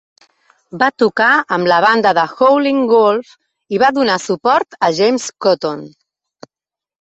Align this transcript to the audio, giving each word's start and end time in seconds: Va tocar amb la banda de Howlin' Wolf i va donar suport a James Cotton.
Va 0.83 0.85
tocar 1.01 1.27
amb 1.57 1.69
la 1.71 1.77
banda 1.85 2.13
de 2.19 2.23
Howlin' 2.31 2.79
Wolf 2.93 3.35
i 3.77 3.83
va 3.85 3.93
donar 3.99 4.17
suport 4.25 4.79
a 4.89 4.91
James 5.03 5.29
Cotton. 5.47 5.87